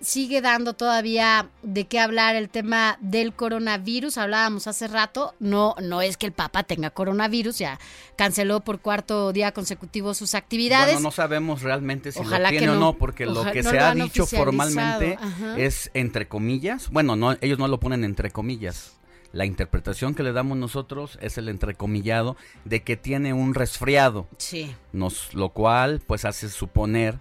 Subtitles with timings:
[0.00, 4.16] Sigue dando todavía de qué hablar el tema del coronavirus.
[4.16, 5.34] Hablábamos hace rato.
[5.40, 7.58] No, no es que el Papa tenga coronavirus.
[7.58, 7.78] Ya
[8.16, 10.94] canceló por cuarto día consecutivo sus actividades.
[10.94, 12.94] Bueno, no sabemos realmente si Ojalá lo tiene que o no.
[12.94, 15.58] porque Ojalá- lo que no se lo ha dicho formalmente Ajá.
[15.58, 16.88] es entre comillas.
[16.90, 18.92] Bueno, no, ellos no lo ponen entre comillas.
[19.32, 24.74] La interpretación que le damos nosotros es el entrecomillado de que tiene un resfriado, Sí.
[24.92, 27.18] nos, lo cual pues hace suponer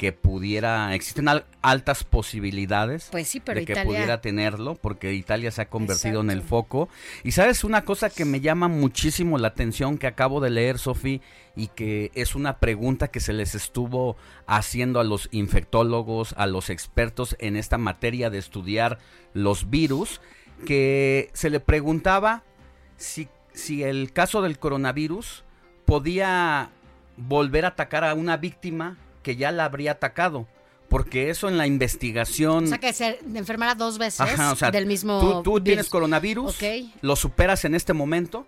[0.00, 5.12] que pudiera, existen al- altas posibilidades Pues sí, pero de que Italia- pudiera tenerlo, porque
[5.12, 6.88] Italia se ha convertido en el foco.
[7.22, 11.20] Y sabes una cosa que me llama muchísimo la atención que acabo de leer, Sofi,
[11.54, 14.16] y que es una pregunta que se les estuvo
[14.46, 18.98] haciendo a los infectólogos, a los expertos en esta materia de estudiar
[19.34, 20.22] los virus,
[20.66, 22.42] que se le preguntaba
[22.96, 25.44] si, si el caso del coronavirus
[25.84, 26.70] podía
[27.18, 30.46] volver a atacar a una víctima que ya la habría atacado.
[30.88, 32.64] Porque eso en la investigación...
[32.64, 35.84] O sea que se enfermara dos veces Ajá, o sea, del mismo tú, tú tienes
[35.86, 35.90] virus.
[35.90, 36.64] coronavirus, Ok.
[37.02, 38.44] lo superas en este momento,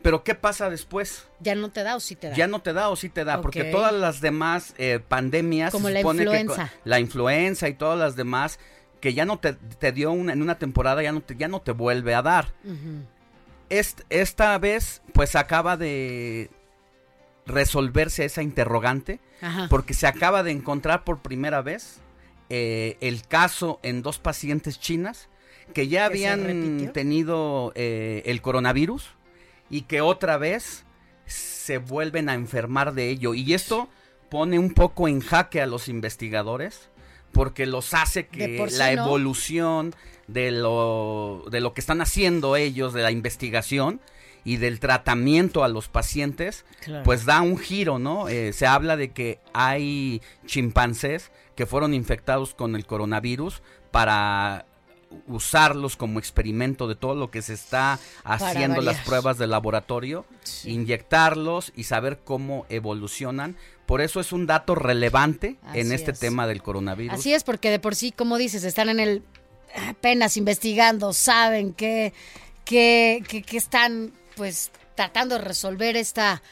[0.00, 1.26] pero ¿qué pasa después?
[1.40, 2.34] Ya no te da o sí te da.
[2.34, 5.88] Ya no te da o sí te da, porque todas las demás eh, pandemias, Como
[5.88, 6.72] se la supone que influenza.
[6.84, 8.58] la influenza y todas las demás,
[9.00, 11.60] que ya no te, te dio una, en una temporada, ya no te, ya no
[11.60, 12.54] te vuelve a dar.
[13.68, 16.50] Est- esta vez, pues acaba de
[17.46, 19.66] resolverse esa interrogante, Ajá.
[19.68, 22.00] porque se acaba de encontrar por primera vez
[22.50, 25.28] eh, el caso en dos pacientes chinas
[25.72, 29.10] que ya ¿Que se habían tenido eh, el coronavirus
[29.70, 30.84] y que otra vez
[31.26, 33.34] se vuelven a enfermar de ello.
[33.34, 33.88] Y esto
[34.28, 36.90] pone un poco en jaque a los investigadores
[37.32, 39.06] porque los hace que sí, la ¿no?
[39.06, 39.94] evolución
[40.26, 44.00] de lo, de lo que están haciendo ellos, de la investigación
[44.44, 47.04] y del tratamiento a los pacientes, Claro.
[47.04, 48.28] pues da un giro, ¿no?
[48.28, 54.66] Eh, se habla de que hay chimpancés que fueron infectados con el coronavirus para
[55.28, 60.24] usarlos como experimento de todo lo que se está haciendo las pruebas de laboratorio,
[60.64, 63.56] inyectarlos y saber cómo evolucionan.
[63.86, 66.18] Por eso es un dato relevante en este es.
[66.18, 67.18] tema del coronavirus.
[67.18, 69.22] Así es, porque de por sí, como dices, están en el
[69.88, 72.12] apenas investigando, saben que,
[72.64, 76.42] que, que, que están pues tratando de resolver esta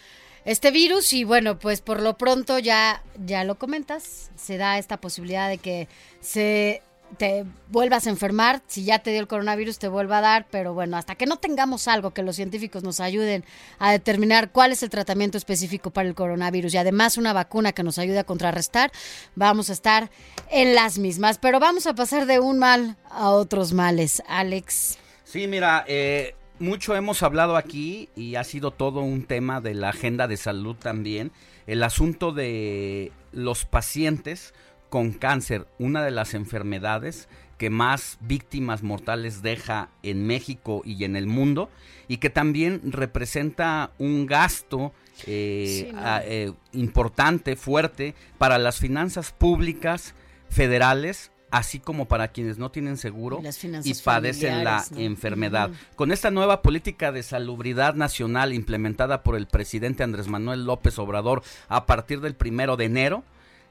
[0.45, 4.99] este virus y bueno, pues por lo pronto ya ya lo comentas, se da esta
[4.99, 5.89] posibilidad de que
[6.21, 6.83] se
[7.17, 10.75] te vuelvas a enfermar, si ya te dio el coronavirus te vuelva a dar, pero
[10.75, 13.45] bueno, hasta que no tengamos algo que los científicos nos ayuden
[13.79, 17.83] a determinar cuál es el tratamiento específico para el coronavirus y además una vacuna que
[17.83, 18.93] nos ayude a contrarrestar,
[19.35, 20.11] vamos a estar
[20.51, 24.99] en las mismas, pero vamos a pasar de un mal a otros males, Alex.
[25.25, 29.89] Sí, mira, eh, mucho hemos hablado aquí y ha sido todo un tema de la
[29.89, 31.33] agenda de salud también.
[31.67, 34.55] El asunto de los pacientes
[34.89, 37.29] con cáncer, una de las enfermedades
[37.59, 41.69] que más víctimas mortales deja en México y en el mundo
[42.09, 44.93] y que también representa un gasto
[45.27, 46.01] eh, Sí, ¿no?
[46.01, 50.15] a- eh, importante, fuerte para las finanzas públicas
[50.49, 53.43] federales, así como para quienes no tienen seguro
[53.85, 55.71] Y padecen la enfermedad.
[55.97, 61.43] Con esta nueva política de salubridad nacional implementada por el presidente Andrés Manuel López Obrador
[61.69, 63.25] a partir del primero de enero,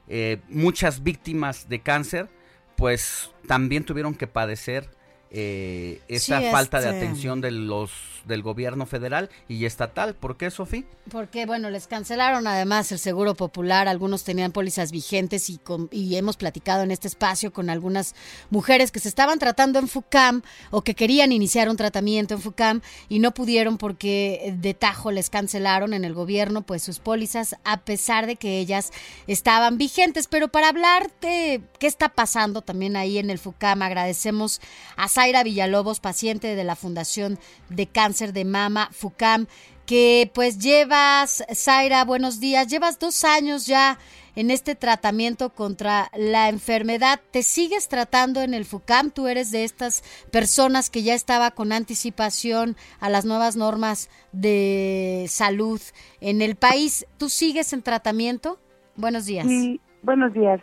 [0.08, 2.28] eh, muchas víctimas de cáncer
[2.76, 4.88] pues también tuvieron que padecer
[5.30, 7.90] eh, esta Sí, falta de este- atención de los
[8.26, 10.14] del gobierno federal y estatal.
[10.14, 10.84] ¿Por qué, Sofía?
[11.10, 16.14] Porque, bueno, les cancelaron además el seguro popular, algunos tenían pólizas vigentes y, con- y
[16.16, 18.14] hemos platicado en este espacio con algunas
[18.50, 22.82] mujeres que se estaban tratando en FUCAM o que querían iniciar un tratamiento en FUCAM
[23.08, 27.78] y no pudieron porque de tajo les cancelaron en el gobierno pues sus pólizas a
[27.80, 28.92] pesar de que ellas
[29.28, 30.26] estaban vigentes.
[30.28, 34.60] Pero para hablar de qué está pasando también ahí en el FUCAM, agradecemos
[34.96, 37.38] a Zaira Villalobos, paciente de la Fundación
[37.68, 39.48] de Cáncer de Mama FUCAM,
[39.84, 43.98] que pues llevas, Zaira, buenos días, llevas dos años ya
[44.34, 47.20] en este tratamiento contra la enfermedad.
[47.32, 49.10] ¿Te sigues tratando en el FUCAM?
[49.10, 55.26] ¿Tú eres de estas personas que ya estaba con anticipación a las nuevas normas de
[55.28, 55.82] salud
[56.22, 57.06] en el país?
[57.18, 58.58] ¿Tú sigues en tratamiento?
[58.96, 59.44] Buenos días.
[59.44, 60.62] Mm, buenos días.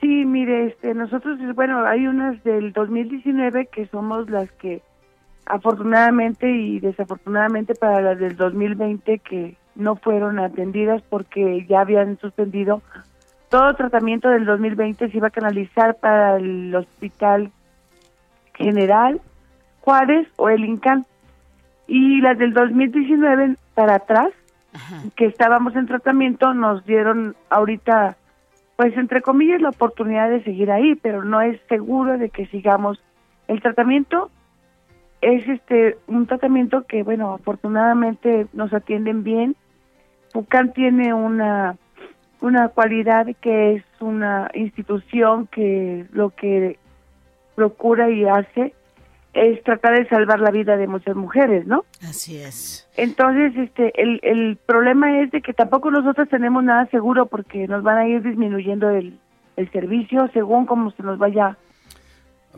[0.00, 4.82] Sí, mire, este, nosotros, bueno, hay unas del 2019 que somos las que
[5.46, 12.82] afortunadamente y desafortunadamente para las del 2020 que no fueron atendidas porque ya habían suspendido
[13.48, 17.50] todo tratamiento del 2020 se iba a canalizar para el Hospital
[18.54, 19.20] General
[19.80, 21.06] Juárez o el INCAN.
[21.86, 24.28] Y las del 2019 para atrás
[25.16, 28.17] que estábamos en tratamiento nos dieron ahorita
[28.78, 33.02] pues entre comillas la oportunidad de seguir ahí pero no es seguro de que sigamos.
[33.48, 34.30] El tratamiento
[35.20, 39.56] es este un tratamiento que bueno afortunadamente nos atienden bien.
[40.32, 41.76] Pucán tiene una
[42.40, 46.78] una cualidad que es una institución que lo que
[47.56, 48.74] procura y hace
[49.34, 51.84] es tratar de salvar la vida de muchas mujeres, ¿no?
[52.02, 52.88] Así es.
[52.96, 57.82] Entonces, este, el, el problema es de que tampoco nosotros tenemos nada seguro porque nos
[57.82, 59.18] van a ir disminuyendo el,
[59.56, 61.56] el servicio según como se nos vaya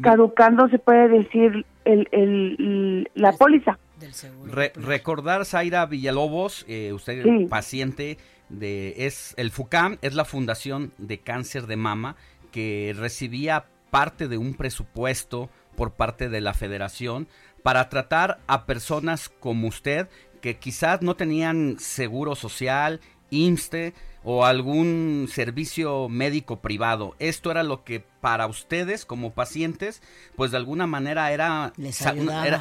[0.00, 3.78] caducando, se puede decir, el, el, la póliza.
[3.98, 4.52] Del seguro.
[4.52, 7.46] Re- recordar, Zaira Villalobos, eh, usted Sí.
[7.50, 8.16] paciente
[8.48, 12.16] de es el FUCAM, es la Fundación de Cáncer de Mama
[12.50, 17.26] que recibía parte de un presupuesto por parte de la Federación
[17.62, 20.08] para tratar a personas como usted
[20.42, 23.00] que quizás no tenían seguro social,
[23.30, 27.16] IMSSTE o algún servicio médico privado.
[27.18, 30.02] Esto era lo que para ustedes como pacientes,
[30.36, 31.72] pues de alguna manera era,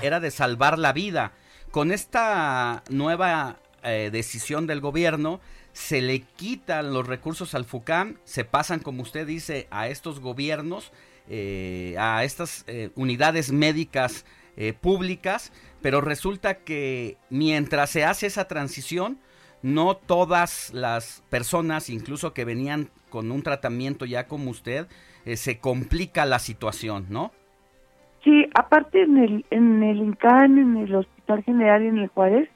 [0.02, 1.34] era de salvar la vida.
[1.72, 5.42] Con esta nueva eh, decisión del gobierno,
[5.74, 10.94] se le quitan los recursos al FUCAM, se pasan, como usted dice, a estos gobiernos,
[11.30, 14.26] eh, a estas eh, unidades médicas
[14.58, 19.18] eh, públicas, pero resulta que mientras se hace esa transición,
[19.62, 24.88] no todas las personas, incluso que venían con un tratamiento ya como usted,
[25.26, 27.32] eh, se complica la situación, ¿no?
[28.24, 32.50] Sí, aparte en el en el INCAN, en el Hospital General y en el Juárez,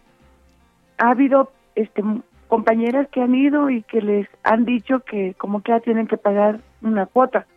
[0.98, 2.04] ha habido este
[2.48, 6.18] compañeras que han ido y que les han dicho que como que ya tienen que
[6.18, 7.48] pagar una cuota.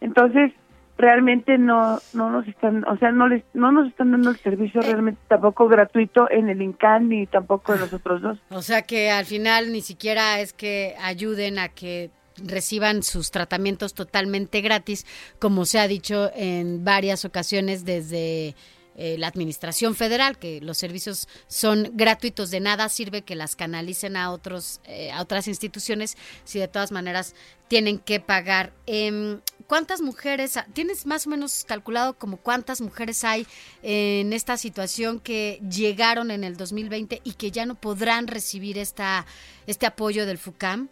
[0.00, 0.52] Entonces,
[0.96, 4.80] realmente no no nos están, o sea, no les no nos están dando el servicio
[4.80, 8.38] realmente tampoco gratuito en el INCAN ni tampoco en los otros dos.
[8.50, 12.10] O sea que al final ni siquiera es que ayuden a que
[12.42, 15.06] reciban sus tratamientos totalmente gratis,
[15.38, 18.54] como se ha dicho en varias ocasiones desde
[18.96, 24.16] eh, la Administración Federal, que los servicios son gratuitos, de nada sirve que las canalicen
[24.16, 27.34] a otros eh, a otras instituciones si de todas maneras
[27.68, 28.72] tienen que pagar.
[28.86, 33.46] Em, ¿Cuántas mujeres, tienes más o menos calculado como cuántas mujeres hay
[33.82, 39.24] en esta situación que llegaron en el 2020 y que ya no podrán recibir esta
[39.66, 40.88] este apoyo del FUCAM?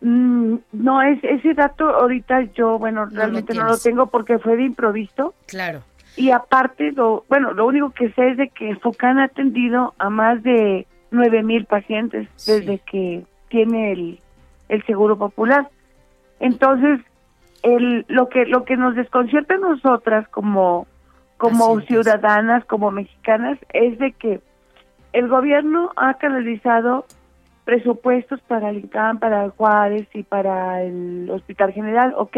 [0.00, 4.64] Mm, no, es, ese dato ahorita yo, bueno, realmente no lo tengo porque fue de
[4.64, 5.34] improviso.
[5.46, 5.82] Claro.
[6.18, 10.10] Y aparte, lo, bueno, lo único que sé es de que Focan ha atendido a
[10.10, 12.52] más de nueve mil pacientes Sí.
[12.52, 14.18] desde que tiene el,
[14.68, 15.68] el seguro popular.
[16.40, 17.00] Entonces,
[17.62, 20.86] el, lo que lo que nos desconcierta a nosotras como
[21.36, 24.40] como ciudadanas, como mexicanas, es de que
[25.12, 27.06] el gobierno ha canalizado
[27.64, 32.36] presupuestos para el INCAM, para el Juárez y para el Hospital General, ok,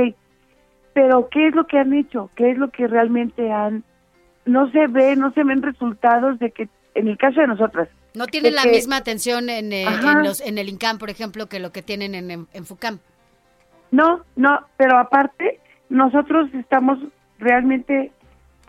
[0.93, 2.31] pero ¿qué es lo que han hecho?
[2.35, 3.85] ¿Qué es lo que realmente han...
[4.47, 8.27] No se ve, no se ven resultados de que, en el caso de nosotras, No
[8.27, 11.61] tienen la que- misma atención en, eh, en, los, en el INCAM, por ejemplo, que
[11.61, 12.99] lo que tienen en, en, en FUCAM.
[13.91, 16.99] No, no, pero aparte nosotros estamos
[17.39, 18.13] realmente,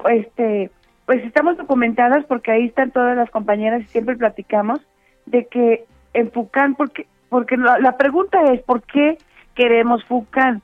[0.09, 0.71] este,
[1.05, 4.79] pues estamos documentadas porque ahí están todas las compañeras y siempre platicamos
[5.25, 9.17] de que en Fucán, porque, porque la, la pregunta es ¿por qué
[9.55, 10.61] queremos Fucán?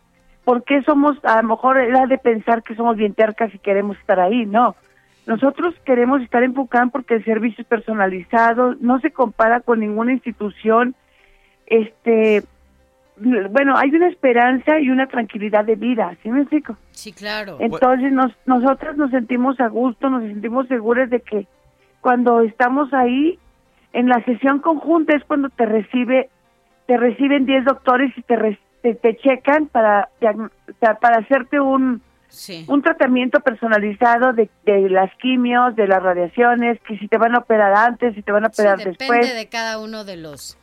[0.48, 3.98] ¿Por qué somos, a lo mejor era de pensar que somos bien tercas y queremos
[3.98, 4.46] estar ahí?
[4.46, 4.78] No,
[5.26, 10.14] nosotros queremos estar en Fucán porque el servicio es personalizado, no se compara con ninguna
[10.14, 10.96] institución,
[11.66, 12.46] este,
[13.18, 16.78] bueno, hay una esperanza y una tranquilidad de vida, ¿sí me explico?
[16.92, 17.58] Sí, claro.
[17.60, 21.46] Entonces nos, nosotras nos sentimos a gusto, nos sentimos seguras de que
[22.00, 23.38] cuando estamos ahí
[23.92, 26.30] en la sesión conjunta es cuando te recibe
[26.88, 30.10] te reciben 10 doctores y te, re- te, te checan para
[31.02, 32.66] para hacerte un Sí.
[32.68, 37.40] un tratamiento personalizado de, de las quimios, de las radiaciones, que si te van a
[37.40, 39.34] operar antes, si te van a Sí, operar depende después.
[39.36, 40.58] de cada uno de los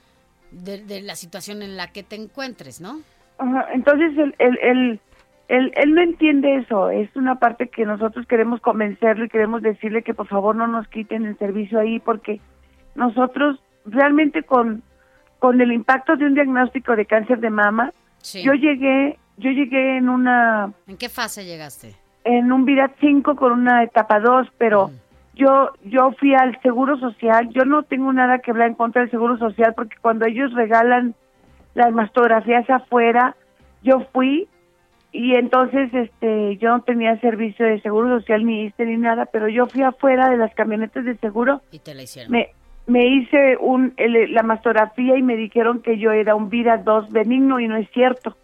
[0.51, 2.99] de, de la situación en la que te encuentres, ¿no?
[3.39, 5.01] Ajá, entonces él, él, él,
[5.49, 10.03] él, él no entiende eso, es una parte que nosotros queremos convencerle y queremos decirle
[10.03, 12.41] que por favor no nos quiten el servicio ahí porque
[12.95, 14.83] nosotros realmente con,
[15.45, 18.43] con el impacto de un diagnóstico de cáncer de mama Sí.
[18.43, 21.95] Yo llegué, yo llegué en una, ¿En qué fase llegaste?
[22.25, 24.91] en un Virat 5 con una etapa 2, pero
[25.35, 27.51] yo, yo fui al Seguro Social.
[27.51, 31.15] Yo no tengo nada que hablar en contra del Seguro Social porque cuando ellos regalan
[31.75, 33.37] las mastografías afuera,
[33.83, 34.49] yo fui
[35.13, 39.49] y entonces este yo no tenía servicio de seguro social ni ISSSTE ni nada, pero
[39.49, 42.33] yo fui afuera de las camionetas de seguro, Y te la hicieron.
[42.33, 42.49] me
[42.87, 47.11] me hice un el- la mastografía y me dijeron que yo era un Vida 2
[47.11, 48.37] benigno y no es cierto.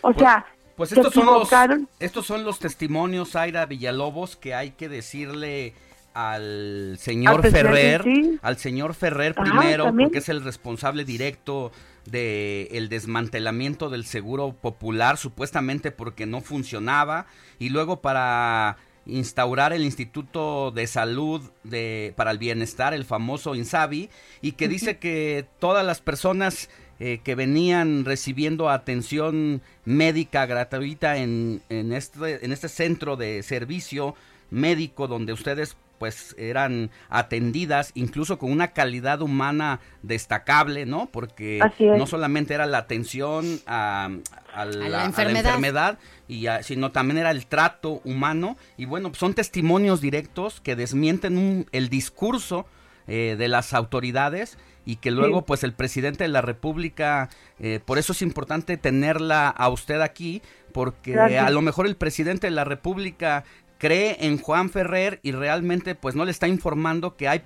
[0.00, 1.50] O sea, Pues estos son, los,
[1.98, 5.74] estos son los testimonios, Zaira Villalobos, que hay que decirle
[6.14, 8.38] al señor Ferrer, sí.
[8.42, 10.08] al señor Ferrer Ajá, primero, también.
[10.08, 11.70] porque es el responsable directo
[12.06, 17.26] de el desmantelamiento del seguro popular, supuestamente porque no funcionaba,
[17.58, 18.76] y luego para
[19.08, 24.10] instaurar el Instituto de Salud de, para el Bienestar, el famoso INSABI,
[24.42, 26.68] y que dice que todas las personas
[27.00, 34.14] eh, que venían recibiendo atención médica gratuita en, en, este, en este centro de servicio
[34.50, 41.06] médico donde ustedes pues eran atendidas incluso con una calidad humana destacable, ¿no?
[41.10, 44.08] Porque no solamente era la atención a,
[44.54, 45.44] a la, a la enfermedad.
[45.46, 50.76] enfermedad, y a- sino también era el trato humano y bueno, son testimonios directos que
[50.76, 52.66] desmienten un- el discurso
[53.06, 55.44] eh, de las autoridades y que luego Sí.
[55.46, 60.42] pues el presidente de la República, eh, por eso es importante tenerla a usted aquí,
[60.72, 61.46] porque Gracias.
[61.46, 63.44] a lo mejor el presidente de la República
[63.78, 67.42] cree en Juan Ferrer y realmente pues no le está informando que hay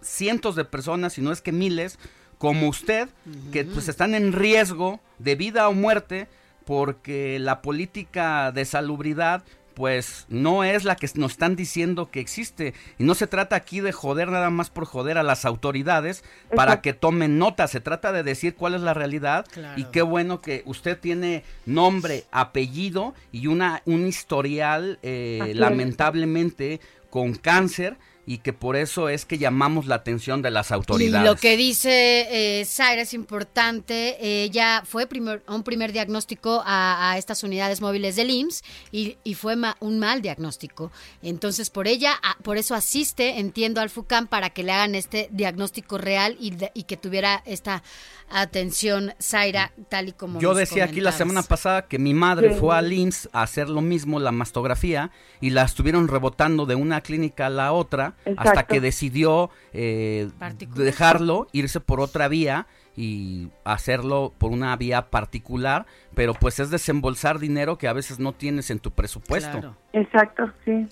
[0.00, 1.98] cientos de personas, si no es que miles,
[2.38, 3.08] como usted,
[3.52, 6.28] que pues están en riesgo de vida o muerte
[6.66, 12.74] porque la política de salubridad pues no es la que nos están diciendo que existe.
[12.98, 16.80] Y no se trata aquí de joder nada más por joder a las autoridades para
[16.80, 17.68] que tomen nota.
[17.68, 19.46] Se trata de decir cuál es la realidad.
[19.50, 19.80] Claro.
[19.80, 27.34] Y qué bueno que usted tiene nombre, apellido y una un historial eh, lamentablemente con
[27.34, 31.28] cáncer y que por eso es que llamamos la atención de las Y autoridades.
[31.28, 34.16] lo que dice eh, Zaira es importante.
[34.44, 38.62] Ella fue primer, a un primer diagnóstico a, a estas unidades móviles del IMSS
[38.92, 40.90] y, y fue ma- un mal diagnóstico.
[41.22, 45.28] Entonces, por ella, a- por eso asiste, entiendo, al FUCAM para que le hagan este
[45.30, 47.82] diagnóstico real y, de- y que tuviera esta
[48.30, 52.54] atención, Zaira, tal y como Yo nos decía aquí la semana pasada que mi madre
[52.54, 52.60] Sí.
[52.60, 57.00] fue al IMSS a hacer lo mismo, la mastografía, y la estuvieron rebotando de una
[57.00, 58.74] clínica a la otra hasta Exacto.
[58.74, 60.28] que decidió eh,
[60.76, 62.66] dejarlo, irse por otra vía
[62.96, 68.32] y hacerlo por una vía particular, pero pues es desembolsar dinero que a veces no
[68.32, 69.50] tienes en tu presupuesto.
[69.58, 69.76] Claro.
[69.92, 70.86] Exacto, sí.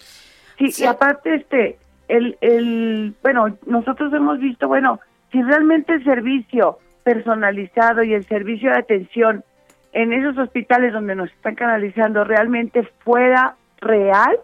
[0.59, 0.83] Sí, Sí.
[0.83, 5.01] y aparte, este, el, el, bueno, nosotros hemos visto, bueno,
[5.31, 9.45] si realmente el servicio personalizado y el servicio de atención
[9.93, 14.39] en esos hospitales donde nos están canalizando realmente fuera real,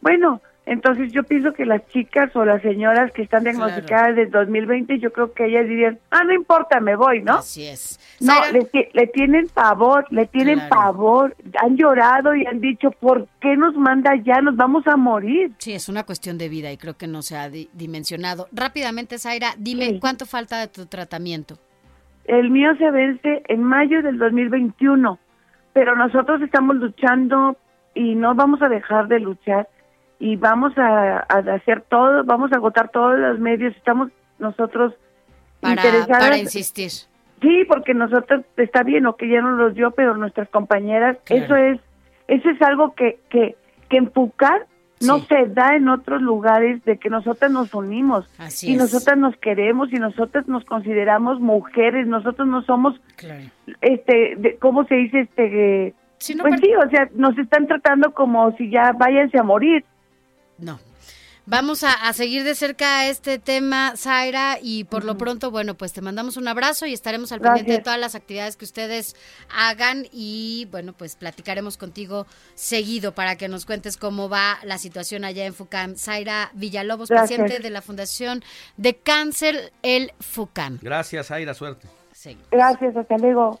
[0.00, 4.98] bueno, entonces yo pienso que las chicas o las señoras que están diagnosticadas del 2020,
[4.98, 7.34] yo creo que ellas dirían, ah, no importa, me voy, ¿no?
[7.34, 8.00] Así es.
[8.20, 10.70] No, le, ti- le tienen pavor, le tienen Claro.
[10.74, 11.36] pavor.
[11.62, 14.40] Han llorado y han dicho, ¿por qué nos manda ya?
[14.40, 15.52] Nos vamos a morir.
[15.58, 18.48] Sí, es una cuestión de vida y creo que no se ha di- dimensionado.
[18.52, 19.98] Rápidamente, Zaira, dime Sí.
[20.00, 21.58] cuánto falta de tu tratamiento.
[22.24, 25.18] El mío se vence en mayo del 2021,
[25.74, 27.58] pero nosotros estamos luchando
[27.94, 29.68] y no vamos a dejar de luchar
[30.24, 33.76] y vamos a, a hacer todo, vamos a agotar todos los medios.
[33.76, 34.94] Estamos nosotros
[35.60, 36.18] Para, interesadas.
[36.24, 36.90] para insistir.
[37.42, 41.44] Sí, porque nosotros está bien o que ya no los dio, pero nuestras compañeras, Claro.
[41.44, 41.80] eso es,
[42.28, 43.54] eso es algo que que
[43.90, 44.66] que en Pucar
[45.02, 45.26] no Sí.
[45.28, 48.78] se da en otros lugares de que nosotras nos unimos Así y es.
[48.78, 53.44] nosotras nos queremos y nosotras nos consideramos mujeres, nosotros no somos, Claro.
[53.82, 55.20] este, de, ¿cómo se dice?
[55.20, 55.44] Este,
[55.88, 55.94] eh,
[56.34, 59.84] no, pues sí, o sea, nos están tratando como si ya váyanse a morir.
[60.58, 60.78] No.
[61.46, 65.92] Vamos a, a seguir de cerca este tema, Zaira, y por lo pronto, bueno, pues
[65.92, 69.14] te mandamos un abrazo y estaremos al pendiente de todas las actividades que ustedes
[69.54, 75.26] hagan y, bueno, pues platicaremos contigo seguido para que nos cuentes cómo va la situación
[75.26, 75.96] allá en FUCAM.
[75.96, 77.38] Zaira Villalobos, Gracias.
[77.38, 78.42] presidente de la Fundación
[78.78, 80.78] de Cáncer, el FUCAM.
[80.80, 81.88] Gracias, Aira, suerte.
[82.12, 82.48] Seguimos.
[82.50, 83.60] Gracias, hasta luego.